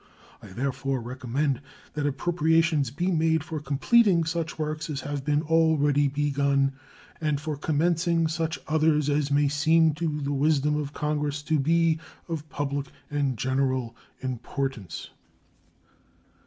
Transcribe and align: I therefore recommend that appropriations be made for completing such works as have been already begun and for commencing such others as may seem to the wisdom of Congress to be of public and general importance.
I 0.41 0.47
therefore 0.47 0.99
recommend 0.99 1.61
that 1.93 2.07
appropriations 2.07 2.89
be 2.89 3.11
made 3.11 3.43
for 3.43 3.59
completing 3.59 4.23
such 4.23 4.57
works 4.57 4.89
as 4.89 5.01
have 5.01 5.23
been 5.23 5.43
already 5.43 6.07
begun 6.07 6.71
and 7.21 7.39
for 7.39 7.55
commencing 7.55 8.25
such 8.27 8.57
others 8.67 9.11
as 9.11 9.29
may 9.29 9.47
seem 9.47 9.93
to 9.93 10.19
the 10.21 10.33
wisdom 10.33 10.75
of 10.75 10.91
Congress 10.93 11.43
to 11.43 11.59
be 11.59 11.99
of 12.27 12.49
public 12.49 12.87
and 13.11 13.37
general 13.37 13.95
importance. 14.21 15.11